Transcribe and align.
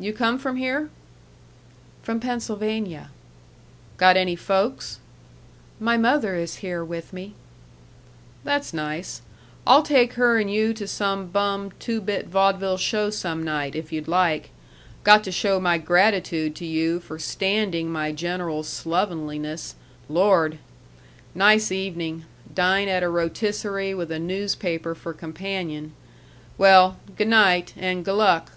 You 0.00 0.12
come 0.12 0.38
from 0.38 0.58
here?" 0.58 0.90
"From 2.04 2.20
Pennsylvania." 2.20 3.10
"Got 3.96 4.16
any 4.16 4.36
folks?" 4.36 5.00
"My 5.80 5.96
mother 5.96 6.36
is 6.36 6.58
here 6.58 6.84
with 6.84 7.12
me." 7.12 7.34
"That's 8.44 8.72
nice. 8.72 9.22
I'll 9.66 9.82
take 9.82 10.12
her 10.12 10.38
and 10.38 10.48
you 10.48 10.72
to 10.72 10.86
some 10.86 11.26
bum 11.26 11.72
two 11.80 12.00
bit 12.00 12.28
vaudeville 12.28 12.76
show 12.76 13.10
some 13.10 13.42
night, 13.42 13.74
if 13.74 13.90
you'd 13.90 14.06
like.... 14.06 14.50
Got 15.02 15.24
to 15.24 15.32
show 15.32 15.58
my 15.58 15.78
gratitude 15.78 16.54
to 16.54 16.64
you 16.64 17.00
for 17.00 17.18
standing 17.18 17.90
my 17.90 18.12
general 18.12 18.62
slovenliness.... 18.62 19.74
Lord! 20.08 20.58
nice 21.34 21.72
evening 21.72 22.24
dine 22.54 22.86
at 22.86 23.02
a 23.02 23.06
rôtisserie 23.06 23.96
with 23.96 24.12
a 24.12 24.20
newspaper 24.20 24.94
for 24.94 25.12
companion. 25.12 25.92
Well 26.56 26.98
g' 27.18 27.24
night 27.24 27.74
and 27.76 28.04
g' 28.04 28.12
luck." 28.12 28.52